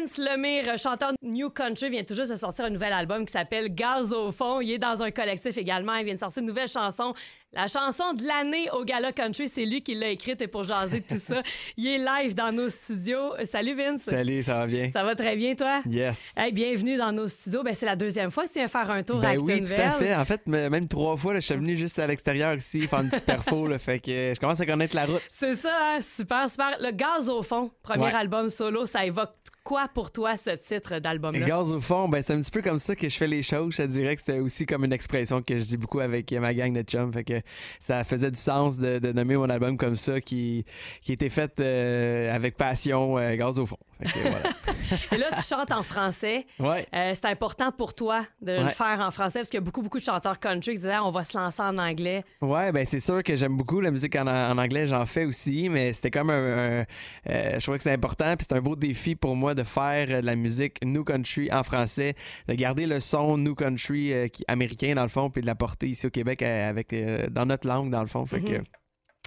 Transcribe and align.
Vince 0.00 0.18
Lemire, 0.18 0.78
chanteur 0.78 1.12
New 1.22 1.50
Country, 1.50 1.90
vient 1.90 2.04
tout 2.04 2.14
juste 2.14 2.30
de 2.30 2.36
sortir 2.36 2.64
un 2.64 2.70
nouvel 2.70 2.92
album 2.92 3.26
qui 3.26 3.32
s'appelle 3.32 3.74
Gaz 3.74 4.14
au 4.14 4.32
fond. 4.32 4.60
Il 4.60 4.70
est 4.70 4.78
dans 4.78 5.02
un 5.02 5.10
collectif 5.10 5.58
également. 5.58 5.94
Il 5.96 6.04
vient 6.06 6.14
de 6.14 6.18
sortir 6.18 6.40
une 6.40 6.48
nouvelle 6.48 6.68
chanson. 6.68 7.12
La 7.52 7.66
chanson 7.66 8.14
de 8.14 8.24
l'année 8.24 8.70
au 8.70 8.84
Gala 8.84 9.12
Country, 9.12 9.48
c'est 9.48 9.66
lui 9.66 9.82
qui 9.82 9.94
l'a 9.94 10.08
écrite 10.10 10.40
et 10.40 10.46
pour 10.46 10.62
jaser 10.62 11.00
de 11.00 11.04
tout 11.06 11.18
ça. 11.18 11.42
Il 11.76 11.86
est 11.88 11.98
live 11.98 12.34
dans 12.34 12.52
nos 12.52 12.70
studios. 12.70 13.32
Salut 13.44 13.74
Vince. 13.74 14.02
Salut, 14.02 14.40
ça 14.40 14.54
va 14.54 14.66
bien? 14.68 14.88
Ça 14.88 15.02
va 15.02 15.14
très 15.16 15.36
bien, 15.36 15.54
toi? 15.56 15.82
Yes. 15.84 16.32
Hey, 16.36 16.52
bienvenue 16.52 16.96
dans 16.96 17.10
nos 17.12 17.26
studios. 17.26 17.64
Ben, 17.64 17.74
c'est 17.74 17.86
la 17.86 17.96
deuxième 17.96 18.30
fois 18.30 18.44
que 18.44 18.52
tu 18.52 18.60
viens 18.60 18.68
faire 18.68 18.94
un 18.94 19.02
tour 19.02 19.18
ben 19.18 19.30
à 19.30 19.42
Oui, 19.42 19.62
tout 19.62 19.72
à 19.76 19.90
fait. 19.90 20.14
En 20.14 20.24
fait, 20.24 20.46
même 20.46 20.86
trois 20.88 21.16
fois, 21.16 21.34
là, 21.34 21.40
je 21.40 21.46
suis 21.46 21.56
venu 21.56 21.76
juste 21.76 21.98
à 21.98 22.06
l'extérieur 22.06 22.54
ici 22.54 22.86
faire 22.86 23.00
une 23.00 23.10
petite 23.10 23.26
perfo. 23.26 23.66
Là, 23.66 23.78
fait 23.78 23.98
que 23.98 24.32
je 24.34 24.38
commence 24.40 24.60
à 24.60 24.66
connaître 24.66 24.94
la 24.94 25.06
route. 25.06 25.22
C'est 25.28 25.56
ça, 25.56 25.76
hein? 25.78 26.00
super, 26.00 26.48
super. 26.48 26.76
Le 26.80 26.92
Gaz 26.92 27.28
au 27.28 27.42
fond, 27.42 27.70
premier 27.82 28.06
Ouais. 28.06 28.14
album 28.14 28.48
solo, 28.48 28.86
ça 28.86 29.04
évoque 29.04 29.34
quoi 29.64 29.88
pour 29.88 30.10
toi 30.10 30.36
ce 30.36 30.50
titre 30.50 30.98
d'album-là? 30.98 31.46
Gaz 31.46 31.72
au 31.72 31.80
fond, 31.80 32.08
ben, 32.08 32.22
c'est 32.22 32.34
un 32.34 32.40
petit 32.40 32.50
peu 32.50 32.62
comme 32.62 32.78
ça 32.78 32.96
que 32.96 33.08
je 33.08 33.16
fais 33.16 33.26
les 33.26 33.42
choses. 33.42 33.74
Je 33.74 33.82
te 33.82 33.86
dirais 33.88 34.16
que 34.16 34.22
c'est 34.22 34.40
aussi 34.40 34.66
comme 34.66 34.84
une 34.84 34.92
expression 34.92 35.42
que 35.42 35.58
je 35.58 35.64
dis 35.64 35.76
beaucoup 35.76 36.00
avec 36.00 36.32
ma 36.32 36.54
gang 36.54 36.72
de 36.72 36.82
chums. 36.82 37.12
Fait 37.12 37.24
que 37.24 37.40
ça 37.78 38.04
faisait 38.04 38.30
du 38.30 38.40
sens 38.40 38.78
de, 38.78 39.12
nommer 39.12 39.36
mon 39.36 39.50
album 39.50 39.76
comme 39.76 39.96
ça, 39.96 40.20
qui, 40.20 40.64
qui 41.02 41.12
était 41.12 41.28
fait 41.28 41.58
euh, 41.60 42.34
avec 42.34 42.56
passion, 42.56 43.18
euh, 43.18 43.36
Gaz 43.36 43.58
au 43.58 43.66
fond. 43.66 43.78
Voilà. 44.22 44.38
Et 45.12 45.16
là, 45.18 45.26
tu 45.36 45.42
chantes 45.42 45.72
en 45.72 45.82
français. 45.82 46.46
Ouais. 46.58 46.86
Euh, 46.94 47.12
c'est 47.14 47.26
important 47.26 47.70
pour 47.72 47.94
toi 47.94 48.24
de 48.40 48.52
le 48.52 48.68
faire 48.68 49.00
en 49.00 49.10
français 49.10 49.40
parce 49.40 49.48
qu'il 49.50 49.58
y 49.58 49.62
a 49.62 49.64
beaucoup, 49.64 49.82
beaucoup 49.82 49.98
de 49.98 50.04
chanteurs 50.04 50.38
country 50.38 50.72
qui 50.72 50.78
disaient 50.78 50.92
Ah, 50.94 51.04
on 51.04 51.10
va 51.10 51.24
se 51.24 51.36
lancer 51.38 51.62
en 51.62 51.76
anglais. 51.78 52.24
Ouais, 52.40 52.72
ben 52.72 52.84
c'est 52.86 53.00
sûr 53.00 53.22
que 53.22 53.34
j'aime 53.36 53.56
beaucoup 53.56 53.80
la 53.80 53.90
musique 53.90 54.16
en, 54.16 54.26
en 54.26 54.58
anglais, 54.58 54.86
j'en 54.86 55.06
fais 55.06 55.24
aussi, 55.24 55.68
mais 55.68 55.92
c'était 55.92 56.10
comme 56.10 56.30
un, 56.30 56.80
un- 56.80 56.84
euh, 57.28 57.54
je 57.54 57.58
trouvais 57.62 57.78
que 57.78 57.84
c'est 57.84 57.92
important, 57.92 58.36
puis 58.36 58.46
c'est 58.48 58.56
un 58.56 58.60
beau 58.60 58.76
défi 58.76 59.14
pour 59.14 59.36
moi 59.36 59.54
de 59.54 59.62
faire 59.64 60.06
euh, 60.10 60.20
de 60.20 60.26
la 60.26 60.36
musique 60.36 60.78
new 60.84 61.04
country 61.04 61.52
en 61.52 61.62
français, 61.62 62.14
de 62.48 62.54
garder 62.54 62.86
le 62.86 63.00
son 63.00 63.36
new 63.38 63.54
country 63.54 64.12
euh, 64.12 64.26
américain 64.48 64.94
dans 64.94 65.02
le 65.02 65.08
fond, 65.08 65.30
puis 65.30 65.42
de 65.42 65.46
l'apporter 65.46 65.88
ici 65.88 66.06
au 66.06 66.10
Québec 66.10 66.42
avec 66.42 66.94
dans 67.30 67.46
notre 67.46 67.66
langue 67.68 67.90
dans 67.90 68.00
le 68.00 68.06
fond, 68.06 68.24
fait 68.26 68.40
que 68.40 68.62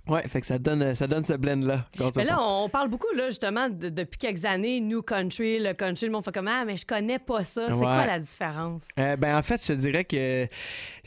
ouais, 0.08 0.28
fait 0.28 0.42
que 0.42 0.48
ça 0.48 0.58
donne 0.60 0.96
ça 0.96 1.08
donne 1.08 1.24
ce 1.24 1.34
blend 1.34 1.66
là. 1.66 1.86
Mais 2.16 2.26
là, 2.26 2.38
on 2.42 2.70
parle 2.70 2.90
beaucoup, 2.90 3.12
là, 3.16 3.28
justement, 3.30 3.70
de- 3.70 3.90
depuis 3.90 4.18
quelques 4.18 4.46
années, 4.46 4.80
New 4.82 5.02
Country, 5.02 5.60
le 5.60 5.74
country, 5.74 6.06
le 6.08 6.12
monde 6.12 6.26
fait 6.26 6.32
comme 6.34 6.48
Ah, 6.48 6.64
mais 6.66 6.78
je 6.78 6.86
connais 6.86 7.20
pas 7.20 7.44
ça. 7.44 7.68
C'est 7.68 7.74
Ouais. 7.76 7.82
quoi 7.82 8.06
la 8.06 8.20
différence? 8.20 8.84
Euh, 9.00 9.16
ben 9.16 9.38
en 9.38 9.42
fait, 9.42 9.62
je 9.62 9.68
te 9.68 9.74
dirais 9.74 10.06
que 10.06 10.48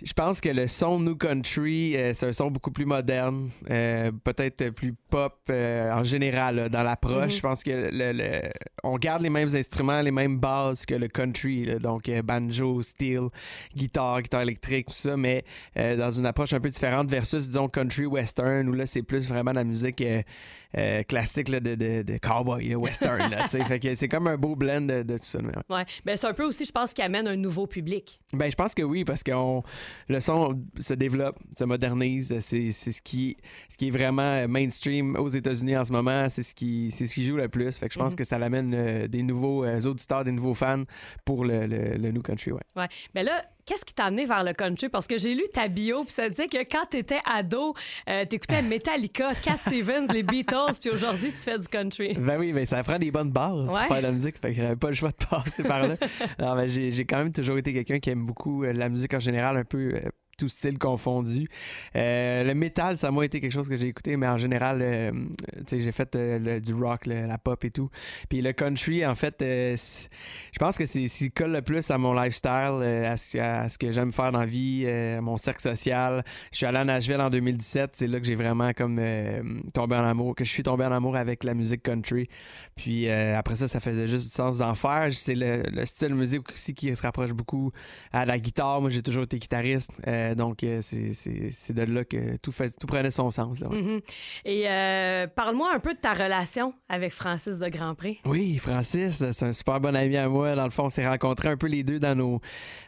je 0.03 0.13
pense 0.13 0.41
que 0.41 0.49
le 0.49 0.67
son 0.67 0.99
New 1.01 1.17
Country, 1.17 1.97
euh, 1.97 2.13
c'est 2.15 2.27
un 2.27 2.33
son 2.33 2.51
beaucoup 2.51 2.71
plus 2.71 2.85
moderne, 2.87 3.49
euh, 3.71 4.11
peut-être 4.25 4.71
plus 4.71 4.95
pop 5.11 5.35
euh, 5.51 5.91
en 5.93 6.03
général 6.03 6.57
là, 6.57 6.69
dans 6.69 6.83
l'approche. 6.83 7.25
Mhm. 7.25 7.31
Je 7.31 7.41
pense 7.41 7.63
que 7.63 7.71
le, 7.71 8.13
le- 8.13 8.51
on 8.83 8.97
garde 8.99 9.23
les 9.23 9.31
mêmes 9.31 9.55
instruments, 9.55 10.01
les 10.01 10.11
mêmes 10.11 10.39
bases 10.39 10.87
que 10.87 10.95
le 10.95 11.09
country, 11.09 11.65
là. 11.67 11.79
donc 11.79 12.09
euh, 12.09 12.23
banjo, 12.23 12.83
steel, 12.83 13.29
guitare, 13.75 14.23
guitare 14.23 14.43
électrique, 14.43 14.87
tout 14.87 14.93
ça, 14.95 15.17
mais 15.17 15.45
euh, 15.77 15.97
dans 15.97 16.11
une 16.11 16.27
approche 16.27 16.53
un 16.53 16.61
peu 16.61 16.69
différente 16.69 17.09
versus 17.11 17.47
disons 17.49 17.69
country 17.69 18.07
western 18.07 18.69
où 18.69 18.73
là 18.73 18.86
c'est 18.87 19.03
plus 19.03 19.29
vraiment 19.29 19.53
la 19.53 19.65
musique 19.65 20.03
euh, 20.77 21.03
classique 21.03 21.49
là, 21.49 21.61
de, 21.61 21.75
de, 21.75 22.03
de 22.03 22.19
cowboy 22.19 22.69
là, 22.69 22.77
western. 22.77 23.31
là, 23.31 23.45
tu 23.45 23.51
sais. 23.51 23.65
fait 23.65 23.81
que 23.81 23.95
c'est 23.95 24.09
comme 24.09 24.27
un 24.27 24.37
beau 24.37 24.55
blend 24.57 24.83
de, 24.83 25.03
de 25.03 25.19
tout 25.19 25.25
ça. 25.25 25.39
mais 25.43 25.49
ouais. 25.57 25.77
Ouais. 25.77 25.85
Ben, 26.05 26.17
c'est 26.17 26.27
un 26.27 26.35
peu 26.35 26.45
aussi, 26.45 26.65
je 26.65 26.73
pense, 26.73 26.93
qui 26.95 27.03
amène 27.03 27.27
un 27.29 27.37
nouveau 27.37 27.67
public. 27.67 28.21
Ben, 28.33 28.51
je 28.51 28.57
pense 28.57 28.75
que 28.75 28.83
oui, 28.83 29.05
parce 29.05 29.23
que 29.23 29.33
on- 29.33 29.63
le 30.09 30.21
son 30.21 30.61
se 30.79 30.95
développe, 30.95 31.39
se 31.57 31.65
modernise. 31.65 32.39
C'est 32.41 32.73
ce 32.73 33.03
qui, 33.03 33.37
ce 33.69 33.77
qui 33.77 33.89
est 33.89 33.91
vraiment 33.91 34.23
euh, 34.23 34.49
mainstream 34.49 35.17
aux 35.17 35.29
États-Unis 35.29 35.77
en 35.77 35.85
ce 35.85 35.93
moment. 35.93 36.29
C'est 36.29 36.43
ce 36.43 36.55
qui, 36.55 36.91
c'est 36.91 37.07
ce 37.07 37.15
qui 37.15 37.25
joue 37.25 37.37
le 37.37 37.49
plus. 37.49 37.77
Fait 37.77 37.89
que 37.89 37.95
je 37.95 37.99
pense 37.99 38.13
Mhm. 38.13 38.17
que 38.19 38.25
ça 38.25 38.39
l'amène 38.39 38.73
euh, 38.75 39.09
des 39.09 39.23
nouveaux 39.23 39.65
auditeurs, 39.67 40.25
des 40.25 40.33
nouveaux 40.33 40.55
fans 40.55 40.85
pour 41.25 41.45
le, 41.45 41.67
le, 41.67 41.97
le 41.97 42.11
New 42.11 42.23
Country. 42.23 42.53
Ouais. 42.53 42.61
Ouais. 42.77 42.89
Mais 43.15 43.23
là, 43.25 43.45
qu'est-ce 43.65 43.85
qui 43.85 43.95
t'a 43.95 44.05
amené 44.05 44.27
vers 44.27 44.45
le 44.45 44.53
country? 44.53 44.89
Parce 44.89 45.07
que 45.07 45.19
j'ai 45.19 45.35
lu 45.35 45.43
ta 45.53 45.69
bio, 45.69 46.05
puis 46.05 46.13
ça 46.13 46.29
disait 46.29 46.47
que 46.47 46.59
quand 46.59 46.87
t'étais 46.91 47.19
ado, 47.31 47.75
euh, 48.09 48.25
t'écoutais 48.25 48.63
Metallica, 48.63 49.35
Cat 49.35 49.57
Stevens, 49.57 50.07
les 50.13 50.23
Beatles, 50.23 50.66
puis 50.81 50.91
aujourd'hui, 50.91 51.31
tu 51.31 51.39
fais 51.39 51.59
du 51.59 51.69
country. 51.69 52.15
Ben 52.19 52.39
oui, 52.39 52.53
ben 52.53 52.65
ça 52.67 52.83
prend 52.83 52.99
des 52.99 53.11
bonnes 53.11 53.31
bases 53.31 53.67
Ouais. 53.69 53.73
pour 53.73 53.83
faire 53.83 53.97
de 53.99 54.03
la 54.03 54.13
musique. 54.13 54.39
Fait 54.39 54.51
que 54.51 54.57
j'avais 54.57 54.77
pas 54.77 54.89
le 54.89 54.95
choix 54.95 55.11
de 55.11 55.27
passer 55.31 55.63
par 55.63 55.87
là. 55.87 55.97
Alors, 56.39 56.57
ben, 56.57 56.69
j'ai, 56.69 57.05
quand 57.05 57.19
même 57.19 57.33
toujours 57.33 57.59
été 57.59 57.73
quelqu'un 57.73 57.99
qui 57.99 58.11
aime 58.11 58.27
beaucoup 58.27 58.65
euh, 58.65 58.73
la 58.73 58.89
musique 58.89 59.15
en 59.15 59.19
général, 59.19 59.57
un 59.57 59.65
peu 59.65 59.95
euh, 60.37 60.47
tout 60.47 60.49
style 60.49 60.79
confondu. 60.79 61.49
Euh, 61.97 62.45
le 62.45 62.55
métal, 62.55 62.97
ça 62.97 63.11
m'a 63.11 63.25
été 63.25 63.41
quelque 63.41 63.53
chose 63.53 63.69
que 63.69 63.77
j'ai 63.77 63.89
écouté, 63.89 64.17
mais 64.17 64.29
en 64.29 64.37
général, 64.37 64.81
euh, 64.83 65.13
j'ai 65.71 65.93
fait 65.93 66.15
euh, 66.15 66.61
du 66.61 66.75
rock, 66.75 67.07
le- 67.07 67.27
la 67.27 67.39
pop 67.39 67.65
et 67.65 67.71
tout. 67.71 67.91
Puis 68.29 68.41
le 68.43 68.53
country, 68.53 69.05
en 69.07 69.15
fait, 69.15 69.41
euh, 69.43 69.77
je 70.53 70.59
pense 70.59 70.77
que 70.77 70.87
c'est 70.87 71.09
ce 71.09 71.19
qui 71.25 71.31
colle 71.31 71.53
le 71.53 71.63
plus 71.63 71.91
à 71.91 71.99
mon 71.99 72.15
lifestyle, 72.15 72.51
à, 72.51 73.17
ce, 73.17 73.39
ce 73.71 73.79
que 73.79 73.91
j'aime 73.91 74.13
faire 74.13 74.33
dans 74.33 74.41
la 74.41 74.47
vie, 74.47 74.87
à 74.87 75.21
mon 75.21 75.37
cercle 75.37 75.63
social. 75.63 76.25
Je 76.53 76.59
suis 76.59 76.67
allé 76.67 76.79
à 76.79 76.85
Nashville 76.85 77.21
en 77.21 77.31
2017, 77.31 77.91
c'est 77.95 78.07
là 78.07 78.21
que 78.21 78.27
j'ai 78.27 78.35
vraiment 78.35 78.73
comme 78.73 79.01
tombé 79.73 79.97
en 79.97 80.05
amour, 80.05 80.35
que 80.35 80.45
je 80.45 80.51
suis 80.51 80.63
tombé 80.63 80.85
en 80.85 80.93
amour 80.93 81.17
avec 81.17 81.45
la 81.45 81.55
musique 81.55 81.83
country. 81.83 82.29
Puis 82.77 83.09
après 83.11 83.57
ça, 83.57 83.69
ça 83.69 83.81
faisait 83.81 84.07
juste 84.07 84.29
du 84.29 84.35
sens 84.35 84.59
d'en 84.59 84.75
faire. 84.75 85.09
C'est 85.13 85.35
le, 85.35 85.63
le 85.73 85.85
style 85.87 86.15
musique 86.15 86.43
aussi 86.53 86.75
qui 86.75 86.95
se 86.95 87.03
rapproche 87.03 87.33
beaucoup 87.33 87.73
à 88.13 88.25
la 88.27 88.39
guitare. 88.39 88.81
Moi, 88.81 88.91
j'ai 88.91 89.03
toujours 89.03 89.25
été 89.25 89.39
guitariste. 89.39 89.91
Euh, 90.35 90.81
c'est- 90.83 91.13
c'est 91.15 91.51
c'est 91.51 91.73
de 91.73 91.83
là 91.83 92.05
que 92.05 92.37
tout, 92.39 92.53
fait, 92.53 92.71
tout 92.79 92.87
prenait 92.87 93.11
son 93.11 93.31
sens. 93.31 93.61
là, 93.61 93.69
ouais. 93.69 93.83
Mhm. 93.83 94.01
Et 94.45 94.69
euh, 94.69 95.27
parle-moi 95.27 95.71
un 95.75 95.79
peu 95.79 95.95
de 95.95 95.99
ta 95.99 96.13
relation 96.15 96.75
avec 96.89 97.13
Francis 97.13 97.59
de 97.59 97.69
Grandpré. 97.69 98.19
Oui, 98.25 98.57
Francis, 98.59 99.25
c'est 99.31 99.45
un 99.47 99.53
super 99.53 99.81
bon 99.81 99.95
ami 99.95 100.17
à 100.17 100.29
moi. 100.29 100.55
Dans 100.55 100.65
le 100.65 100.71
fond, 100.71 100.85
on 100.85 100.89
s'est 100.91 101.07
rencontrés 101.07 101.49
un 101.49 101.57
peu 101.57 101.67
les 101.67 101.83
deux 101.83 101.99
dans 101.99 102.15
nos, 102.17 102.41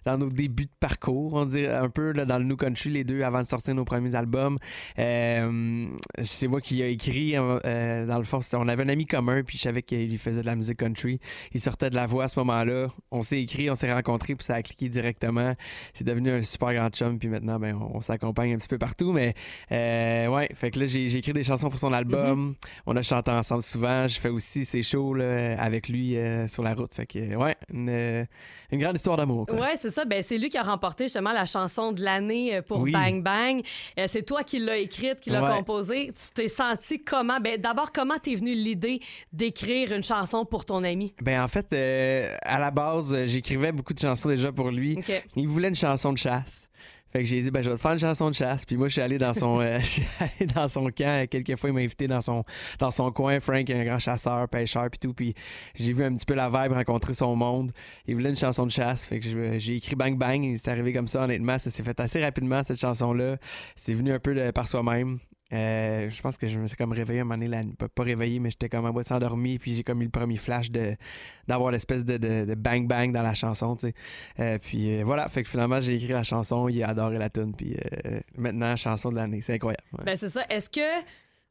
dans 0.04 0.18
nos 0.18 0.28
débuts 0.28 0.64
de 0.66 0.70
parcours, 0.80 1.34
on 1.34 1.44
dirait 1.46 1.74
un 1.74 1.88
peu 1.90 2.12
là, 2.12 2.24
dans 2.24 2.38
le 2.38 2.44
New 2.44 2.56
Country, 2.56 2.90
les 2.90 3.04
deux, 3.04 3.22
avant 3.22 3.40
de 3.42 3.46
sortir 3.46 3.74
nos 3.74 3.84
premiers 3.84 4.14
albums. 4.14 4.58
Euh, 4.98 5.86
c'est 6.22 6.48
moi 6.48 6.60
qui 6.60 6.82
ai 6.82 6.90
écrit, 6.90 7.36
euh, 7.36 7.58
euh, 7.64 8.06
dans 8.06 8.18
le 8.18 8.24
fond, 8.24 8.40
on 8.54 8.68
avait 8.68 8.82
un 8.84 8.88
ami 8.88 9.06
commun, 9.06 9.42
puis 9.42 9.56
je 9.58 9.62
savais 9.62 9.82
qu'il 9.82 10.18
faisait 10.18 10.40
de 10.42 10.46
la 10.46 10.56
musique 10.56 10.78
country. 10.78 11.20
Il 11.52 11.60
sortait 11.60 11.90
de 11.90 11.94
la 11.94 12.06
voix 12.06 12.24
à 12.24 12.28
ce 12.28 12.38
moment-là. 12.40 12.88
On 13.10 13.22
s'est 13.22 13.40
écrit, 13.40 13.70
on 13.70 13.74
s'est 13.74 13.92
rencontrés, 13.92 14.34
puis 14.34 14.44
ça 14.44 14.54
a 14.54 14.62
cliqué 14.62 14.88
directement. 14.88 15.54
C'est 15.94 16.04
devenu 16.04 16.30
un 16.30 16.42
super 16.42 16.72
grand 16.74 16.90
chum, 16.90 17.18
puis 17.18 17.27
maintenant, 17.28 17.58
ben, 17.58 17.76
on, 17.80 17.96
on 17.96 18.00
s'accompagne 18.00 18.54
un 18.54 18.58
petit 18.58 18.68
peu 18.68 18.78
partout. 18.78 19.12
Mais 19.12 19.34
euh, 19.72 20.26
ouais, 20.28 20.48
fait 20.54 20.70
que 20.70 20.80
là, 20.80 20.86
j'ai 20.86 21.04
écrit 21.16 21.32
des 21.32 21.42
chansons 21.44 21.68
pour 21.70 21.78
son 21.78 21.92
album. 21.92 22.54
On 22.86 22.96
a 22.96 23.02
chanté 23.02 23.30
ensemble 23.30 23.62
souvent. 23.62 24.08
Je 24.08 24.18
fais 24.18 24.28
aussi 24.28 24.64
ses 24.64 24.82
shows 24.82 25.14
là, 25.14 25.60
avec 25.60 25.88
lui 25.88 26.16
euh, 26.16 26.46
sur 26.48 26.62
la 26.62 26.74
route. 26.74 26.92
Fait 26.92 27.06
que, 27.06 27.36
ouais, 27.36 27.56
une, 27.72 28.26
une 28.70 28.80
grande 28.80 28.96
histoire 28.96 29.16
d'amour. 29.16 29.46
Ouais, 29.52 29.74
c'est 29.76 29.90
ça. 29.90 30.04
Ben, 30.04 30.22
c'est 30.22 30.38
lui 30.38 30.48
qui 30.48 30.58
a 30.58 30.62
remporté 30.62 31.04
justement 31.04 31.32
la 31.32 31.44
chanson 31.46 31.92
de 31.92 32.02
l'année 32.02 32.56
euh, 32.56 32.62
pour 32.62 32.80
Oui. 32.80 32.92
Bang 32.92 33.22
Bang. 33.22 33.62
Euh, 33.98 34.04
c'est 34.06 34.22
toi 34.24 34.42
qui 34.42 34.58
l'as 34.58 34.78
écrite, 34.78 35.20
qui 35.20 35.30
l'a 35.30 35.42
Ouais. 35.42 35.56
composée. 35.58 36.06
Tu 36.14 36.30
t'es 36.34 36.48
senti 36.48 37.02
comment? 37.02 37.38
Ben, 37.40 37.60
d'abord, 37.60 37.92
comment 37.92 38.18
t'es 38.18 38.34
venu 38.34 38.52
l'idée 38.54 39.00
d'écrire 39.32 39.92
une 39.92 40.02
chanson 40.02 40.44
pour 40.44 40.64
ton 40.64 40.82
ami? 40.84 41.14
Ben, 41.22 41.42
en 41.42 41.48
fait, 41.48 41.72
à 42.42 42.58
la 42.58 42.70
base, 42.70 43.24
j'écrivais 43.26 43.72
beaucoup 43.72 43.94
de 43.94 43.98
chansons 44.00 44.28
déjà 44.28 44.52
pour 44.52 44.70
lui. 44.70 44.98
Il 45.36 45.48
voulait 45.48 45.68
une 45.68 45.74
chanson 45.76 46.12
de 46.12 46.18
chasse. 46.18 46.68
Fait 47.12 47.20
que 47.20 47.24
j'ai 47.24 47.40
dit, 47.40 47.50
ben, 47.50 47.62
je 47.62 47.70
vais 47.70 47.76
te 47.76 47.80
faire 47.80 47.92
une 47.92 47.98
chanson 47.98 48.28
de 48.28 48.34
chasse. 48.34 48.64
Puis 48.64 48.76
moi, 48.76 48.88
je 48.88 48.92
suis 48.92 49.00
allé 49.02 49.16
dans 49.18 49.32
son, 49.34 49.60
euh, 49.62 49.78
je 49.80 49.86
suis 49.86 50.02
allé 50.20 50.46
dans 50.54 50.68
son 50.68 50.90
camp. 50.90 51.26
Quelques 51.28 51.56
fois, 51.56 51.70
il 51.70 51.72
m'a 51.72 51.80
invité 51.80 52.06
dans 52.06 52.20
son, 52.20 52.44
dans 52.78 52.90
son 52.90 53.10
coin. 53.10 53.40
Frank 53.40 53.68
est 53.70 53.80
un 53.80 53.84
grand 53.84 53.98
chasseur, 53.98 54.48
pêcheur, 54.48 54.88
puis 54.90 54.98
tout. 54.98 55.14
Puis 55.14 55.34
j'ai 55.74 55.92
vu 55.92 56.04
un 56.04 56.14
petit 56.14 56.26
peu 56.26 56.34
la 56.34 56.48
vibe, 56.48 56.72
rencontrer 56.72 57.14
son 57.14 57.34
monde. 57.34 57.72
Il 58.06 58.14
voulait 58.14 58.30
une 58.30 58.36
chanson 58.36 58.66
de 58.66 58.70
chasse. 58.70 59.04
Fait 59.04 59.20
que 59.20 59.58
j'ai 59.58 59.76
écrit 59.76 59.96
Bang 59.96 60.16
Bang. 60.16 60.54
C'est 60.58 60.70
arrivé 60.70 60.92
comme 60.92 61.08
ça, 61.08 61.24
honnêtement. 61.24 61.58
Ça 61.58 61.70
s'est 61.70 61.82
fait 61.82 61.98
assez 62.00 62.22
rapidement, 62.22 62.62
cette 62.62 62.80
chanson-là. 62.80 63.36
C'est 63.76 63.94
venu 63.94 64.12
un 64.12 64.18
peu 64.18 64.34
de- 64.34 64.50
par 64.50 64.68
soi-même. 64.68 65.18
Euh, 65.52 66.10
je 66.10 66.20
pense 66.20 66.36
que 66.36 66.46
je 66.46 66.58
me 66.58 66.66
suis 66.66 66.76
comme 66.76 66.92
réveillé 66.92 67.20
un 67.20 67.24
moment 67.24 67.36
donné, 67.36 67.48
la- 67.48 67.88
pas, 67.88 68.02
réveillé, 68.02 68.38
mais 68.38 68.50
j'étais 68.50 68.68
comme 68.68 68.84
en 68.84 68.90
boîte 68.90 69.10
endormi, 69.12 69.58
puis 69.58 69.74
j'ai 69.74 69.82
comme 69.82 70.02
eu 70.02 70.04
le 70.04 70.10
premier 70.10 70.36
flash 70.36 70.70
d'avoir 71.46 71.70
l'espèce 71.70 72.04
de, 72.04 72.18
de, 72.18 72.54
bang 72.54 72.86
bang 72.86 73.12
dans 73.12 73.22
la 73.22 73.34
chanson, 73.34 73.74
tu 73.76 73.88
sais. 73.88 73.94
Euh, 74.40 74.58
puis 74.58 75.00
euh, 75.00 75.04
voilà, 75.04 75.28
fait 75.28 75.42
que 75.42 75.48
finalement 75.48 75.80
j'ai 75.80 75.94
écrit 75.94 76.12
la 76.12 76.22
chanson, 76.22 76.68
il 76.68 76.82
a 76.82 76.88
adoré 76.88 77.16
la 77.18 77.30
tune, 77.30 77.54
puis 77.54 77.76
maintenant 78.36 78.76
chanson 78.76 79.10
de 79.10 79.16
l'année, 79.16 79.40
c'est 79.40 79.54
incroyable. 79.54 79.82
Ben, 80.04 80.16
c'est 80.16 80.28
ça. 80.28 80.44
Est-ce 80.50 80.68
que 80.68 81.04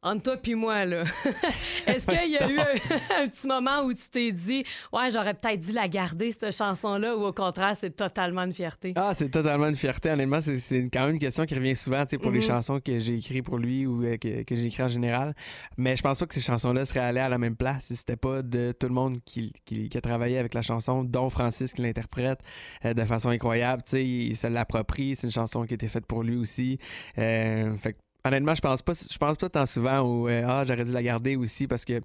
entre 0.03 0.23
toi 0.23 0.37
puis 0.37 0.55
moi, 0.55 0.85
là, 0.85 1.03
est-ce 1.87 2.07
qu'il 2.07 2.31
y 2.31 2.37
a 2.37 2.49
eu 2.49 2.59
un, 3.19 3.27
petit 3.27 3.47
moment 3.47 3.81
où 3.81 3.93
tu 3.93 4.09
t'es 4.09 4.31
dit, 4.31 4.63
ouais, 4.93 5.09
j'aurais 5.11 5.33
peut-être 5.33 5.59
dû 5.59 5.71
la 5.71 5.87
garder, 5.87 6.31
cette 6.31 6.55
chanson-là, 6.55 7.15
ou 7.17 7.25
au 7.25 7.33
contraire, 7.33 7.75
c'est 7.75 7.95
totalement 7.95 8.43
une 8.43 8.53
fierté? 8.53 8.93
Ah, 8.95 9.13
c'est 9.13 9.29
totalement 9.29 9.67
une 9.67 9.75
fierté. 9.75 10.11
Honnêtement, 10.11 10.39
c'est 10.41 10.89
quand 10.91 11.05
même 11.05 11.15
une 11.15 11.19
question 11.19 11.45
qui 11.45 11.55
revient 11.55 11.75
souvent 11.75 12.05
pour 12.21 12.31
les 12.31 12.39
mhm. 12.39 12.45
chansons 12.45 12.79
que 12.79 12.99
j'ai 12.99 13.15
écrites 13.15 13.45
pour 13.45 13.57
lui 13.57 13.85
ou 13.85 14.03
euh, 14.03 14.17
que, 14.17 14.43
j'ai 14.49 14.65
écrites 14.65 14.85
en 14.85 14.87
général. 14.87 15.33
Mais 15.77 15.95
je 15.95 16.03
pense 16.03 16.19
pas 16.19 16.25
que 16.25 16.33
ces 16.33 16.41
chansons-là 16.41 16.85
seraient 16.85 16.99
allées 16.99 17.19
à 17.19 17.29
la 17.29 17.37
même 17.37 17.55
place 17.55 17.85
si 17.85 17.95
c'était 17.95 18.17
pas 18.17 18.41
de 18.41 18.73
tout 18.77 18.87
le 18.87 18.93
monde 18.93 19.17
qui, 19.25 19.53
a 19.95 20.01
travaillé 20.01 20.37
avec 20.37 20.53
la 20.53 20.61
chanson, 20.61 21.03
dont 21.03 21.29
Francis 21.29 21.73
qui 21.73 21.81
l'interprète 21.81 22.39
euh, 22.85 22.93
de 22.93 23.03
façon 23.03 23.29
incroyable. 23.29 23.83
sais 23.85 24.05
il 24.05 24.35
se 24.35 24.47
l'approprie. 24.47 25.15
C'est 25.15 25.27
une 25.27 25.31
chanson 25.31 25.63
qui 25.65 25.73
a 25.73 25.75
été 25.75 25.87
faite 25.87 26.05
pour 26.05 26.23
lui 26.23 26.35
aussi. 26.35 26.79
Euh, 27.17 27.75
fait 27.77 27.97
honnêtement, 28.27 28.55
je 28.55 28.61
pense 28.61 28.81
pas, 28.81 28.93
je 28.93 29.17
pense 29.17 29.37
pas 29.37 29.49
tant 29.49 29.65
souvent 29.65 30.01
où 30.01 30.27
euh, 30.27 30.43
ah 30.47 30.63
j'aurais 30.67 30.83
dû 30.83 30.91
la 30.91 31.03
garder 31.03 31.35
aussi 31.35 31.67
parce 31.67 31.85
que 31.85 32.01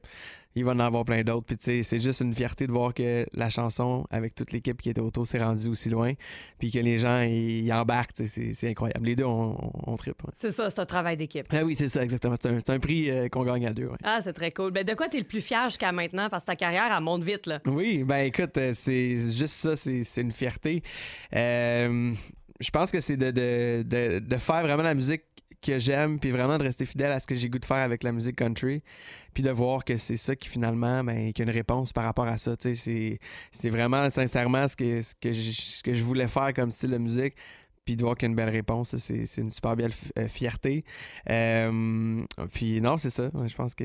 il 0.55 0.65
va 0.65 0.73
en 0.73 0.79
avoir 0.79 1.05
plein 1.05 1.23
d'autres. 1.23 1.47
Puis 1.47 1.57
tu 1.57 1.65
sais, 1.65 1.83
c'est 1.83 1.99
juste 1.99 2.21
une 2.21 2.35
fierté 2.35 2.67
de 2.67 2.73
voir 2.73 2.93
que 2.93 3.27
la 3.33 3.49
chanson 3.49 4.07
avec 4.11 4.35
toute 4.35 4.53
l'équipe 4.53 4.81
qui 4.81 4.91
était 4.91 5.01
autour 5.01 5.27
s'est 5.27 5.43
rendue 5.43 5.69
aussi 5.69 5.89
loin, 5.89 6.13
puis 6.59 6.71
que 6.71 6.79
les 6.79 6.99
gens 6.99 7.23
y, 7.23 7.73
embarquent. 7.73 8.11
C'est 8.15 8.69
incroyable. 8.69 9.07
Les 9.07 9.17
deux, 9.17 9.25
on, 9.25 9.57
on, 9.87 9.97
C'est 10.35 10.51
ça, 10.51 10.69
c'est 10.69 10.81
un 10.81 10.87
travail 10.87 11.17
d'équipe. 11.17 11.47
Ah 11.51 11.65
oui, 11.65 11.75
c'est 11.75 11.89
ça, 11.89 12.03
exactement. 12.03 12.35
C'est 12.39 12.71
un, 12.71 12.79
prix 12.79 13.11
euh, 13.11 13.29
qu'on 13.29 13.45
gagne 13.45 13.67
à 13.67 13.73
deux. 13.73 13.89
Ah, 14.03 14.21
c'est 14.21 14.33
très 14.33 14.51
cool. 14.51 14.73
Ben, 14.73 14.85
de 14.85 14.95
quoi 14.95 15.09
tu 15.09 15.17
es 15.17 15.21
le 15.21 15.27
plus 15.27 15.41
fier 15.41 15.65
jusqu'à 15.69 15.93
maintenant? 15.93 16.29
Parce 16.29 16.43
que 16.45 16.49
ta 16.49 16.57
carrière, 16.57 16.93
elle 16.95 17.03
monte 17.03 17.23
vite 17.23 17.47
là. 17.47 17.61
Oui, 17.67 18.05
ben 18.05 18.27
écoute, 18.27 18.57
euh, 18.59 18.73
c'est 18.75 19.15
juste 19.15 19.55
ça, 19.55 19.77
c'est 19.77 20.21
une 20.21 20.33
fierté. 20.33 20.83
je 21.33 22.71
pense 22.73 22.91
que 22.91 23.01
c'est 23.01 23.17
de, 23.17 23.31
de, 23.31 24.19
de 24.19 24.37
faire 24.37 24.63
vraiment 24.63 24.83
la 24.83 24.95
musique 24.95 25.23
que 25.63 25.79
j'aime, 25.79 26.19
puis 26.19 26.31
vraiment 26.31 26.59
de 26.59 26.65
rester 26.65 26.85
fidèle 26.85 27.13
à 27.13 27.21
ce 27.21 27.27
que 27.27 27.35
j'ai 27.35 27.49
goût 27.49 27.59
de 27.59 27.65
faire 27.65 27.79
avec 27.79 28.03
la 28.03 28.13
musique 28.13 28.37
country, 28.37 28.83
puis 29.33 29.43
de 29.43 29.51
voir 29.51 29.85
que 29.85 29.97
c'est 29.97 30.17
ça 30.17 30.37
qui 30.37 30.49
finalement, 30.49 31.03
ben, 31.05 31.33
a 31.37 31.43
une 31.43 31.51
réponse 31.51 31.93
par 31.93 32.05
rapport 32.05 32.27
à 32.27 32.37
ça. 32.37 32.55
C'est, 32.59 33.19
c'est 33.53 33.71
vraiment 33.71 34.11
sincèrement 34.11 34.69
ce 34.69 34.77
que, 34.77 35.01
ce, 35.01 35.15
que 35.15 35.33
je, 35.33 35.51
ce 35.51 35.83
que 35.83 35.95
je 35.95 36.03
voulais 36.03 36.29
faire 36.29 36.53
comme 36.53 36.71
style 36.71 36.91
de 36.91 36.99
musique 36.99 37.35
puis 37.85 37.97
de 37.97 38.03
voir 38.03 38.17
qu'il 38.17 38.27
y 38.27 38.29
a 38.29 38.31
une 38.31 38.37
belle 38.37 38.49
réponse, 38.49 38.95
c'est 38.97 39.39
une 39.39 39.51
super 39.51 39.75
belle 39.75 39.93
euh, 40.17 40.29
fierté. 40.29 40.85
Euh, 41.29 42.23
puis 42.53 42.81
non, 42.81 42.97
c'est 42.97 43.11
ça. 43.11 43.31
Je 43.45 43.55
pense 43.55 43.75
que. 43.75 43.85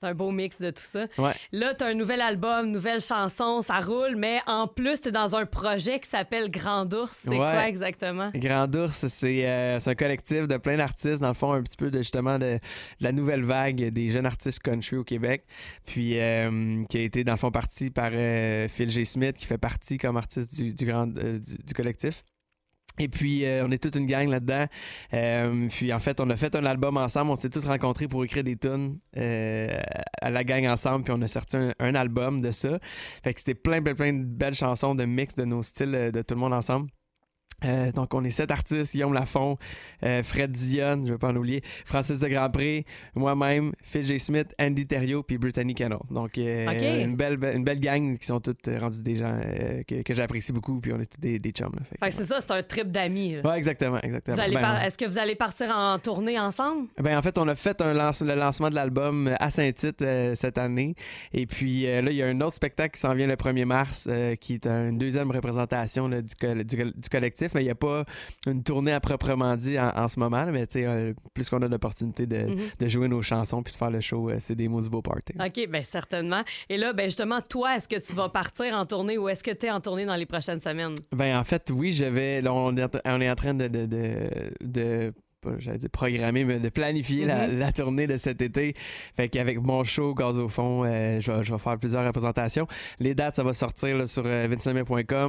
C'est 0.00 0.06
un 0.06 0.14
beau 0.14 0.30
mix 0.30 0.60
de 0.60 0.70
tout 0.70 0.82
ça. 0.82 1.06
Là, 1.50 1.74
tu 1.74 1.84
as 1.84 1.88
un 1.88 1.94
nouvel 1.94 2.20
album, 2.20 2.70
nouvelle 2.70 3.00
chanson, 3.00 3.60
ça 3.60 3.80
roule, 3.80 4.14
mais 4.16 4.40
en 4.46 4.68
plus, 4.68 5.00
tu 5.00 5.08
es 5.08 5.12
dans 5.12 5.34
un 5.34 5.44
projet 5.44 5.98
qui 5.98 6.08
s'appelle 6.08 6.48
Grand 6.50 6.92
Ours. 6.94 7.24
C'est 7.24 7.36
quoi 7.36 7.68
exactement? 7.68 8.30
Grand 8.34 8.74
Ours, 8.76 9.04
euh, 9.24 9.78
c'est 9.80 9.90
un 9.90 9.94
collectif 9.94 10.46
de 10.46 10.56
plein 10.56 10.76
d'artistes, 10.76 11.20
dans 11.20 11.28
le 11.28 11.34
fond, 11.34 11.52
un 11.52 11.62
petit 11.62 11.76
peu 11.76 11.90
de, 11.90 11.98
justement 11.98 12.38
de, 12.38 12.60
la 13.00 13.12
nouvelle 13.12 13.44
vague 13.44 13.88
des 13.90 14.08
jeunes 14.08 14.26
artistes 14.26 14.60
country 14.60 14.96
au 14.96 15.04
Québec. 15.04 15.44
Puis 15.84 16.12
qui 16.12 16.18
a 16.18 17.00
été, 17.00 17.24
dans 17.24 17.32
le 17.32 17.38
fond, 17.38 17.50
parti 17.50 17.90
par 17.90 18.12
Phil 18.12 18.90
G. 18.90 19.04
Smith, 19.04 19.36
qui 19.36 19.46
fait 19.46 19.58
partie 19.58 19.98
comme 19.98 20.16
artiste 20.16 20.54
du, 20.54 20.72
du, 20.72 20.86
grand, 20.86 21.08
du 21.08 21.74
collectif. 21.74 22.24
Et 22.98 23.08
puis, 23.08 23.44
euh, 23.44 23.64
on 23.66 23.70
est 23.70 23.82
toute 23.82 23.96
une 23.96 24.06
gang 24.06 24.28
là-dedans. 24.28 24.66
Euh, 25.14 25.68
puis, 25.68 25.92
en 25.92 25.98
fait, 25.98 26.20
on 26.20 26.28
a 26.30 26.36
fait 26.36 26.54
un 26.56 26.64
album 26.64 26.96
ensemble. 26.96 27.30
On 27.30 27.36
s'est 27.36 27.50
tous 27.50 27.64
rencontrés 27.64 28.08
pour 28.08 28.24
écrire 28.24 28.44
des 28.44 28.56
tunes 28.56 28.98
euh, 29.16 29.80
à 30.20 30.30
la 30.30 30.44
gang 30.44 30.66
ensemble. 30.66 31.04
Puis, 31.04 31.14
on 31.16 31.22
a 31.22 31.28
sorti 31.28 31.56
un, 31.78 31.94
album 31.94 32.40
de 32.40 32.50
ça. 32.50 32.78
Fait 33.22 33.34
que 33.34 33.40
c'était 33.40 33.54
plein, 33.54 33.82
plein, 33.82 33.94
plein 33.94 34.12
de 34.12 34.24
belles 34.24 34.54
chansons 34.54 34.94
de 34.94 35.04
mix 35.04 35.34
de 35.34 35.44
nos 35.44 35.62
styles 35.62 36.10
de 36.12 36.22
tout 36.22 36.34
le 36.34 36.40
monde 36.40 36.52
ensemble. 36.52 36.88
Euh, 37.64 37.90
donc, 37.90 38.14
on 38.14 38.22
est 38.24 38.30
sept 38.30 38.50
artistes 38.50 38.92
Guillaume 38.92 39.12
Lafont, 39.12 39.58
euh, 40.04 40.22
Fred 40.22 40.52
Dion, 40.52 41.02
je 41.02 41.08
ne 41.08 41.12
vais 41.12 41.18
pas 41.18 41.28
en 41.28 41.36
oublier, 41.36 41.62
Francis 41.84 42.20
de 42.20 42.28
Grandpré, 42.28 42.86
moi-même, 43.16 43.72
Phil 43.82 44.04
J. 44.04 44.20
Smith, 44.20 44.54
Andy 44.60 44.86
Thériault, 44.86 45.24
puis 45.24 45.38
Brittany 45.38 45.74
Kennel. 45.74 45.98
Donc, 46.10 46.38
euh, 46.38 47.02
une, 47.02 47.16
belle, 47.16 47.38
une 47.54 47.64
belle 47.64 47.80
gang 47.80 48.16
qui 48.16 48.26
sont 48.26 48.40
toutes 48.40 48.68
rendues 48.80 49.02
des 49.02 49.16
gens 49.16 49.40
que, 49.86 50.14
j'apprécie 50.14 50.52
beaucoup, 50.52 50.80
puis 50.80 50.92
on 50.92 51.00
est 51.00 51.06
tous 51.06 51.20
des, 51.20 51.38
des 51.38 51.50
chums. 51.50 51.74
Fait, 52.00 52.10
c'est 52.10 52.24
ça, 52.24 52.40
c'est 52.40 52.52
un 52.52 52.62
trip 52.62 52.90
d'amis. 52.90 53.36
Oui, 53.44 53.52
exactement. 53.56 53.98
exactement. 54.02 54.36
Ben, 54.36 54.78
est-ce 54.80 54.96
que 54.96 55.04
vous 55.04 55.18
allez 55.18 55.34
partir 55.34 55.70
en 55.70 55.98
tournée 55.98 56.38
ensemble? 56.38 56.88
Ben, 57.00 57.18
en 57.18 57.22
fait, 57.22 57.38
on 57.38 57.48
a 57.48 57.54
fait 57.54 57.80
un 57.82 57.92
le 57.92 58.34
lancement 58.34 58.70
de 58.70 58.74
l'album 58.74 59.34
à 59.40 59.50
Saint-Tite 59.50 60.04
cette 60.34 60.58
année. 60.58 60.94
Et 61.32 61.46
puis 61.46 61.82
là, 61.82 62.10
il 62.10 62.16
y 62.16 62.22
a 62.22 62.26
un 62.26 62.40
autre 62.40 62.54
spectacle 62.54 62.94
qui 62.94 63.00
s'en 63.00 63.14
vient 63.14 63.26
le 63.26 63.34
1er 63.34 63.64
mars, 63.64 64.08
qui 64.40 64.54
est 64.54 64.66
une 64.66 64.98
deuxième 64.98 65.30
représentation 65.30 66.08
du, 66.08 66.22
du 66.22 67.08
collectif 67.10 67.47
mais 67.54 67.62
il 67.62 67.64
n'y 67.64 67.70
a 67.70 67.74
pas 67.74 68.04
une 68.46 68.62
tournée 68.62 68.92
à 68.92 69.00
proprement 69.00 69.56
dit 69.56 69.78
en, 69.78 70.08
ce 70.08 70.18
moment. 70.18 70.46
mais 70.46 70.66
euh, 70.76 71.12
plus 71.34 71.48
qu'on 71.48 71.62
a 71.62 71.68
l'opportunité 71.68 72.26
mhm. 72.26 72.56
de, 72.78 72.86
jouer 72.88 73.08
nos 73.08 73.22
chansons 73.22 73.62
puis 73.62 73.72
de 73.72 73.78
faire 73.78 73.90
le 73.90 74.00
show, 74.00 74.30
euh, 74.30 74.36
c'est 74.38 74.54
des 74.54 74.68
mots 74.68 74.80
du 74.80 74.88
beau 74.88 75.02
party. 75.02 75.34
OK, 75.38 75.68
bien 75.68 75.82
certainement. 75.82 76.42
Et 76.68 76.76
là, 76.76 76.92
ben 76.92 77.04
justement, 77.04 77.40
toi, 77.40 77.76
est-ce 77.76 77.88
que 77.88 78.04
tu 78.04 78.14
vas 78.14 78.28
partir 78.28 78.74
en 78.74 78.86
tournée 78.86 79.18
ou 79.18 79.28
est-ce 79.28 79.44
que 79.44 79.50
tu 79.50 79.66
es 79.66 79.70
en 79.70 79.80
tournée 79.80 80.06
dans 80.06 80.16
les 80.16 80.26
prochaines 80.26 80.60
semaines? 80.60 80.94
Ben 81.12 81.38
en 81.38 81.44
fait, 81.44 81.70
oui, 81.74 81.92
je 81.92 82.04
vais. 82.04 82.42
on, 82.48 82.76
est, 82.76 83.30
en 83.30 83.34
train 83.34 83.54
de, 83.54 83.68
de 83.68 85.12
j'allais 85.58 85.78
dire 85.78 85.90
programmer, 85.90 86.44
mais 86.44 86.58
de 86.58 86.68
planifier 86.68 87.26
mm-hmm. 87.26 87.58
la, 87.58 87.72
tournée 87.72 88.06
de 88.06 88.16
cet 88.16 88.42
été. 88.42 88.74
Fait 89.16 89.28
qu'avec 89.28 89.60
mon 89.60 89.84
show 89.84 90.14
Gaz 90.14 90.38
au 90.38 90.48
fond, 90.48 90.84
euh, 90.84 91.20
je, 91.20 91.30
vais, 91.30 91.58
faire 91.58 91.78
plusieurs 91.78 92.04
représentations. 92.04 92.66
Les 92.98 93.14
dates, 93.14 93.36
ça 93.36 93.42
va 93.42 93.52
sortir 93.52 94.08
sur 94.08 94.24
euh, 94.26 94.48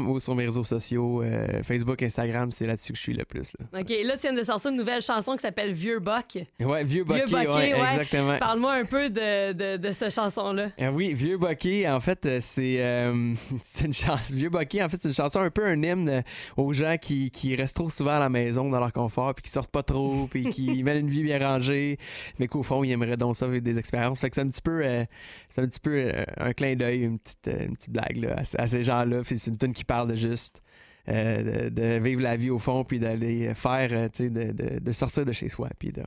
ou 0.07 0.19
sur 0.19 0.35
mes 0.35 0.45
réseaux 0.45 0.63
sociaux, 0.63 1.21
euh, 1.21 1.61
Facebook, 1.63 2.01
Instagram, 2.01 2.51
c'est 2.51 2.65
là-dessus 2.65 2.93
que 2.93 2.97
je 2.97 3.03
suis 3.03 3.13
le 3.13 3.25
plus. 3.25 3.53
OK, 3.73 3.89
là, 4.03 4.15
tu 4.15 4.21
viens 4.21 4.33
de 4.33 4.41
sortir 4.41 4.71
une 4.71 4.77
nouvelle 4.77 5.01
chanson 5.01 5.33
qui 5.35 5.41
s'appelle 5.41 5.73
Vieux 5.73 5.99
Buck. 5.99 6.39
Ouais, 6.59 6.83
Vieux 6.83 7.03
Bucky, 7.03 7.33
ouais, 7.33 7.71
exactement. 7.91 8.37
Parle-moi 8.37 8.73
un 8.73 8.85
peu 8.85 9.09
de, 9.09 9.77
de, 9.77 9.91
cette 9.91 10.13
chanson-là. 10.13 10.69
Ah 10.79 10.91
oui, 10.91 11.13
Vieux 11.13 11.37
Bucky, 11.37 11.87
en 11.87 11.99
fait, 11.99 12.27
c'est 12.39 12.79
une 12.79 13.93
chanson. 13.93 14.33
Vieux 14.33 14.49
Bucky, 14.49 14.81
en 14.81 14.89
fait, 14.89 14.97
c'est 15.01 15.09
une 15.09 15.13
chanson 15.13 15.39
un 15.39 15.49
peu 15.49 15.65
un 15.65 15.81
hymne 15.81 16.23
aux 16.57 16.73
gens 16.73 16.97
qui, 16.99 17.31
qui 17.31 17.55
restent 17.55 17.75
trop 17.75 17.89
souvent 17.89 18.15
à 18.15 18.19
la 18.19 18.29
maison 18.29 18.69
dans 18.69 18.79
leur 18.79 18.93
confort 18.93 19.35
puis 19.35 19.43
qui 19.43 19.51
sortent 19.51 19.71
pas 19.71 19.83
trop 19.83 19.98
puis 20.29 20.49
qui 20.49 20.83
mène 20.83 20.97
une 20.97 21.09
vie 21.09 21.23
bien 21.23 21.39
rangée, 21.39 21.97
mais 22.39 22.47
qu'au 22.47 22.63
fond, 22.63 22.83
il 22.83 22.91
aimerait 22.91 23.17
donc 23.17 23.35
ça 23.35 23.45
avec 23.45 23.63
des 23.63 23.77
expériences. 23.77 24.19
Fait 24.19 24.29
que 24.29 24.35
c'est 24.35 24.41
un 24.41 24.49
petit 24.49 24.61
peu, 24.61 24.81
euh, 24.83 25.05
c'est 25.49 25.61
un, 25.61 25.67
petit 25.67 25.79
peu 25.79 25.95
euh, 25.95 26.23
un 26.37 26.53
clin 26.53 26.75
d'œil, 26.75 27.01
une 27.01 27.19
petite, 27.19 27.47
euh, 27.47 27.65
une 27.65 27.75
petite 27.75 27.91
blague 27.91 28.33
à, 28.57 28.67
ces 28.67 28.83
gens-là. 28.83 29.21
Puis 29.23 29.39
c'est 29.39 29.51
une 29.51 29.57
tune 29.57 29.73
qui 29.73 29.83
parle 29.83 30.09
de 30.09 30.15
juste. 30.15 30.61
de, 31.07 31.99
vivre 31.99 32.21
la 32.21 32.35
vie 32.35 32.49
au 32.49 32.59
fond 32.59 32.83
puis 32.83 32.99
d'aller 32.99 33.53
faire, 33.55 33.89
tu 34.11 34.25
sais, 34.25 34.29
de, 34.29 34.79
de, 34.79 34.91
sortir 34.91 35.25
de 35.25 35.31
chez 35.31 35.49
soi. 35.49 35.69
Puis 35.77 35.91
de, 35.91 36.01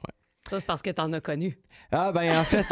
Ça, 0.48 0.58
c'est 0.58 0.66
parce 0.66 0.82
que 0.82 0.90
t'en 0.90 1.12
as 1.12 1.20
connu. 1.20 1.58
Ah, 1.90 2.12
ben 2.12 2.34
en 2.36 2.44
fait, 2.44 2.66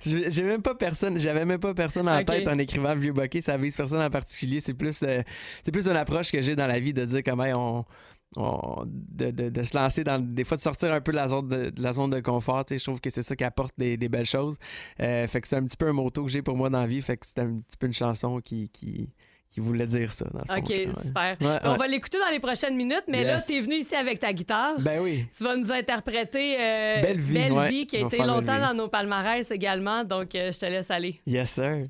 j'ai 0.30 0.42
même 0.42 0.62
pas 0.62 0.74
personne, 0.74 1.18
j'avais 1.18 1.44
même 1.44 1.60
pas 1.60 1.74
personne 1.74 2.08
en 2.08 2.24
tête 2.24 2.48
en 2.48 2.58
écrivant 2.58 2.94
Vieux 2.94 3.12
Bokeh. 3.12 3.40
Ça 3.40 3.56
vise 3.56 3.76
personne 3.76 4.00
en 4.00 4.10
particulier. 4.10 4.60
C'est 4.60 4.74
plus, 4.74 4.96
c'est 4.96 5.72
plus 5.72 5.86
une 5.86 5.96
approche 5.96 6.30
que 6.32 6.40
j'ai 6.40 6.56
dans 6.56 6.66
la 6.66 6.78
vie 6.78 6.94
de 6.94 7.04
dire 7.04 7.22
comment 7.24 7.44
on, 7.54 7.84
de, 8.36 9.62
se 9.62 9.76
lancer 9.76 10.04
dans 10.04 10.18
des 10.18 10.44
fois 10.44 10.56
de 10.56 10.62
sortir 10.62 10.92
un 10.92 11.00
peu 11.00 11.12
de 11.12 11.16
la 11.16 11.28
zone 11.28 11.48
de, 11.48 11.72
la 11.78 11.92
zone 11.92 12.10
de 12.10 12.20
confort 12.20 12.64
je 12.68 12.82
trouve 12.82 13.00
que 13.00 13.10
c'est 13.10 13.22
ça 13.22 13.36
qui 13.36 13.44
apporte 13.44 13.74
des, 13.78 13.96
belles 14.08 14.26
choses. 14.26 14.58
Euh, 15.00 15.26
fait 15.26 15.40
que 15.40 15.48
c'est 15.48 15.56
un 15.56 15.64
petit 15.64 15.76
peu 15.76 15.88
un 15.88 15.92
motto 15.92 16.24
que 16.24 16.30
j'ai 16.30 16.42
pour 16.42 16.56
moi 16.56 16.70
dans 16.70 16.80
la 16.80 16.86
vie. 16.86 17.00
Fait 17.02 17.16
que 17.16 17.26
c'est 17.26 17.38
un 17.40 17.60
petit 17.60 17.76
peu 17.78 17.86
une 17.86 17.92
chanson 17.92 18.40
qui, 18.40 18.68
qui, 18.68 19.10
voulait 19.56 19.86
dire 19.86 20.12
ça 20.12 20.26
ok 20.56 20.72
super. 21.00 21.36
On 21.64 21.76
va 21.76 21.86
l'écouter 21.86 22.18
dans 22.18 22.30
les 22.30 22.40
prochaines 22.40 22.76
minutes 22.76 23.04
mais 23.06 23.22
là 23.22 23.40
tu 23.40 23.52
es 23.52 23.60
venu 23.60 23.76
ici 23.76 23.94
avec 23.94 24.18
ta 24.18 24.32
guitare. 24.32 24.80
Ben 24.80 25.00
oui. 25.00 25.26
Tu 25.36 25.44
vas 25.44 25.56
nous 25.56 25.70
interpréter 25.70 26.56
euh, 26.60 27.02
Belle 27.02 27.20
vie, 27.20 27.86
qui 27.86 27.96
a 27.96 28.00
été 28.00 28.18
longtemps 28.18 28.58
dans 28.58 28.74
nos 28.74 28.88
palmarès 28.88 29.50
également. 29.50 30.04
Donc 30.04 30.34
euh, 30.34 30.50
je 30.50 30.58
te 30.58 30.66
laisse 30.66 30.90
aller. 30.90 31.20
Yes 31.26 31.50
sir 31.50 31.86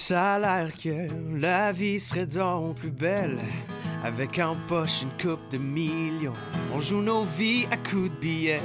Ça 0.00 0.34
a 0.34 0.38
l'air 0.38 0.70
que 0.74 1.08
la 1.38 1.72
vie 1.72 2.00
serait 2.00 2.24
donc 2.24 2.76
plus 2.76 2.90
belle 2.90 3.36
avec 4.02 4.38
en 4.38 4.56
poche 4.66 5.02
une 5.02 5.10
coupe 5.20 5.50
de 5.50 5.58
millions. 5.58 6.32
On 6.72 6.80
joue 6.80 7.02
nos 7.02 7.24
vies 7.24 7.66
à 7.70 7.76
coups 7.76 8.08
de 8.10 8.16
billets. 8.20 8.62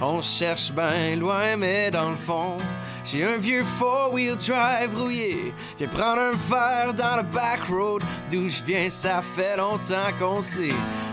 On 0.00 0.20
cherche 0.22 0.70
bien 0.70 1.16
loin, 1.16 1.56
mais 1.56 1.90
dans 1.90 2.10
le 2.10 2.16
fond, 2.16 2.56
j'ai 3.04 3.24
un 3.24 3.38
vieux 3.38 3.64
four-wheel 3.64 4.36
drive 4.36 4.96
rouillé. 4.96 5.54
Viens 5.78 5.88
prendre 5.88 6.20
un 6.20 6.36
verre 6.48 6.94
dans 6.94 7.16
le 7.16 7.22
back 7.22 7.62
road. 7.68 8.02
D'où 8.30 8.46
je 8.46 8.62
viens, 8.62 8.88
ça 8.90 9.22
fait 9.22 9.56
longtemps 9.56 10.12
qu'on 10.20 10.42
sait. 10.42 10.68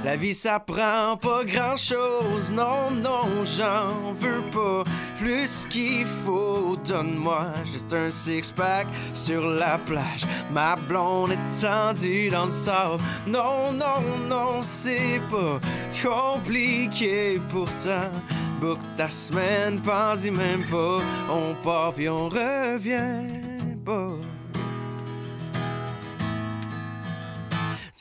La 0.07 0.15
vie, 0.15 0.33
ça 0.33 0.57
prend 0.57 1.17
pas 1.17 1.43
grand-chose. 1.43 2.49
Non, 2.53 2.89
non, 3.03 3.43
j'en 3.43 4.13
veux 4.13 4.41
pas 4.53 4.89
plus 5.19 5.65
qu'il 5.69 6.05
faut. 6.05 6.77
Donne-moi 6.87 7.47
juste 7.65 7.91
un 7.91 8.09
six-pack 8.09 8.87
sur 9.13 9.45
la 9.45 9.77
plage. 9.79 10.23
Ma 10.53 10.77
blonde 10.77 11.31
est 11.31 11.61
tendue 11.61 12.29
dans 12.29 12.45
le 12.45 12.51
sable. 12.51 13.03
Non, 13.27 13.73
non, 13.73 14.01
non, 14.29 14.63
c'est 14.63 15.19
pas 15.29 15.59
compliqué 16.01 17.41
pourtant. 17.49 18.09
Book 18.61 18.79
ta 18.95 19.09
semaine, 19.09 19.81
pense-y 19.81 20.31
même 20.31 20.63
pas. 20.71 20.99
On 21.29 21.53
part 21.65 21.91
puis 21.91 22.07
on 22.07 22.29
revient 22.29 23.27
pas. 23.83 24.15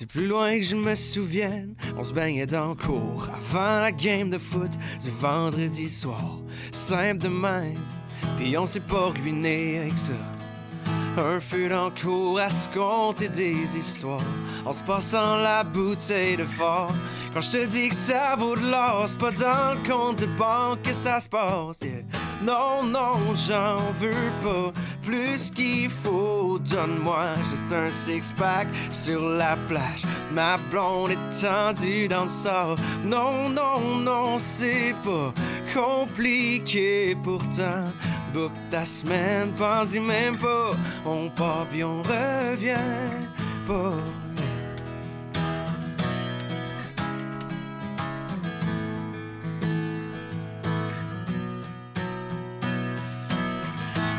Plus 0.08 0.26
loin 0.26 0.56
que 0.56 0.62
je 0.62 0.76
me 0.76 0.94
souvienne, 0.94 1.74
on 1.96 2.02
se 2.02 2.12
baignait 2.12 2.46
dans 2.46 2.68
le 2.68 2.74
cours 2.74 3.28
avant 3.34 3.80
la 3.80 3.92
game 3.92 4.30
de 4.30 4.38
foot 4.38 4.70
du 5.02 5.10
vendredi 5.10 5.88
soir. 5.88 6.38
Simple 6.70 7.18
de 7.18 7.28
même, 7.28 7.80
puis 8.36 8.56
on 8.56 8.66
s'est 8.66 8.80
pas 8.80 9.08
ruiné 9.08 9.78
avec 9.80 9.98
ça. 9.98 10.12
Un 11.16 11.40
feu 11.40 11.68
dans 11.68 11.86
le 11.86 12.00
cours 12.00 12.38
à 12.38 12.50
se 12.50 12.68
compter 12.68 13.28
des 13.28 13.76
histoires 13.76 14.20
en 14.64 14.72
se 14.72 14.82
passant 14.84 15.36
la 15.36 15.64
bouteille 15.64 16.36
de 16.36 16.44
fort. 16.44 16.92
Quand 17.32 17.40
je 17.40 17.50
te 17.52 17.66
dis 17.66 17.88
que 17.88 17.94
ça 17.94 18.36
vaut 18.36 18.54
de 18.54 18.70
l'or, 18.70 19.06
c'est 19.08 19.18
pas 19.18 19.30
dans 19.32 19.74
le 19.74 19.88
compte 19.88 20.20
de 20.20 20.26
banque 20.26 20.82
que 20.82 20.92
ça 20.92 21.20
se 21.20 21.28
passe. 21.28 21.80
Non, 22.42 22.82
non, 22.82 23.34
j'en 23.34 23.78
veux 23.98 24.30
pas 24.42 24.72
plus 25.02 25.50
qu'il 25.50 25.88
faut. 25.88 26.58
Donne-moi 26.58 27.34
juste 27.50 27.72
un 27.72 27.90
six-pack 27.90 28.66
sur 28.90 29.26
la 29.28 29.56
plage. 29.68 30.02
Ma 30.32 30.58
blonde 30.70 31.12
est 31.12 31.40
tendue 31.40 32.08
dans 32.08 32.24
le 32.24 32.28
sort. 32.28 32.76
Non, 33.04 33.48
non, 33.48 33.80
non, 34.02 34.38
c'est 34.38 34.94
pas 35.02 35.32
compliqué 35.74 37.16
pourtant. 37.22 37.90
Book 38.34 38.52
ta 38.70 38.84
semaine, 38.84 39.52
pense-y 39.56 40.00
même 40.00 40.36
pas. 40.36 40.70
On 41.06 41.30
part 41.30 41.66
puis 41.70 41.82
on 41.84 42.02
revient 42.02 42.76
pas. 43.66 43.94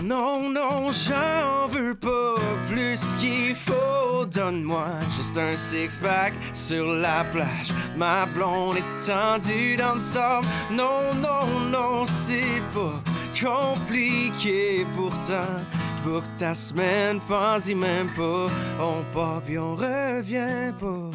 Non, 0.07 0.49
non, 0.49 0.89
j'en 0.93 1.67
veux 1.67 1.93
pas 1.93 2.35
plus 2.69 3.01
qu'il 3.19 3.53
faut. 3.53 4.25
Donne-moi 4.25 4.87
juste 5.17 5.37
un 5.37 5.57
six-pack 5.57 6.31
sur 6.53 6.93
la 6.93 7.25
plage. 7.25 7.73
Ma 7.97 8.25
blonde 8.25 8.77
est 8.77 9.05
tendue 9.05 9.75
dans 9.75 9.95
le 9.95 9.99
sable. 9.99 10.47
Non, 10.71 11.13
non, 11.15 11.59
non, 11.69 12.05
c'est 12.05 12.61
pas 12.73 13.03
compliqué 13.37 14.85
pourtant. 14.95 15.59
Book 16.05 16.23
ta 16.37 16.55
semaine, 16.55 17.19
pense-y 17.27 17.75
même 17.75 18.07
pas. 18.15 18.45
On 18.79 19.03
part 19.13 19.41
puis 19.41 19.59
on 19.59 19.75
revient 19.75 20.71
pas. 20.79 21.09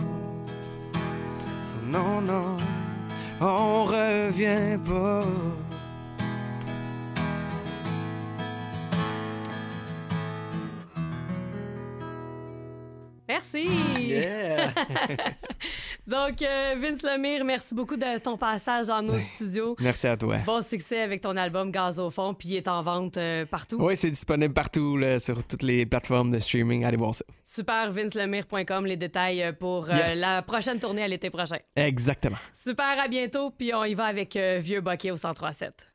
Non, 1.87 2.21
non, 2.21 2.59
on 3.41 3.85
revient 3.85 4.79
pas. 4.87 5.25
Merci. 13.43 13.67
Yeah! 14.01 14.73
Donc, 16.07 16.43
euh, 16.43 16.75
Vince 16.79 17.03
Lemire, 17.03 17.45
merci 17.45 17.75
beaucoup 17.75 17.97
de 17.97 18.19
ton 18.19 18.37
passage 18.37 18.87
dans 18.87 19.03
nos 19.03 19.15
Ouais. 19.15 19.21
studios. 19.21 19.77
Merci 19.81 20.07
à 20.07 20.17
toi. 20.17 20.39
Bon 20.47 20.61
succès 20.63 21.01
avec 21.03 21.21
ton 21.21 21.37
album 21.37 21.71
Gaz 21.73 21.99
au 21.99 22.11
fond, 22.11 22.35
puis 22.35 22.51
il 22.51 22.57
est 22.57 22.69
en 22.69 22.81
vente 22.83 23.17
euh, 23.17 23.45
partout. 23.45 23.79
Oui, 23.81 23.97
c'est 23.97 24.11
disponible 24.11 24.55
partout 24.55 24.97
là, 24.97 25.19
sur 25.19 25.45
toutes 25.45 25.63
les 25.63 25.87
plateformes 25.87 26.31
de 26.31 26.39
streaming. 26.39 26.85
Allez 26.85 26.97
voir 26.97 27.15
ça. 27.15 27.25
Super, 27.43 27.91
vincelemire.com, 27.91 28.87
les 28.87 28.97
détails 28.97 29.43
euh, 29.43 29.53
pour 29.53 29.91
euh, 29.91 29.95
Yes. 29.95 30.21
la 30.21 30.43
prochaine 30.43 30.79
tournée 30.79 31.03
à 31.03 31.09
l'été 31.09 31.29
prochain. 31.31 31.57
Exactement. 31.77 32.39
Super, 32.53 32.99
à 33.01 33.09
bientôt, 33.09 33.51
puis 33.51 33.75
on 33.75 33.85
y 33.85 33.95
va 33.95 34.05
avec 34.07 34.37
Vieux 34.37 34.81
Bokeh 34.81 35.11
au 35.11 35.15
1037. 35.15 35.89